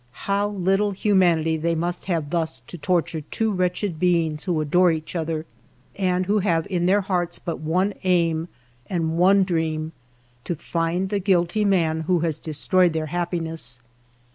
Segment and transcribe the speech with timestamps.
[0.25, 5.15] How little humanity they must have thus to torture two wretched beings who adore each
[5.15, 5.45] other
[5.95, 8.47] and who have in their hearts but one aim
[8.89, 9.91] and one dream,—
[10.45, 13.79] to find the guilty man who has destroyed their happiness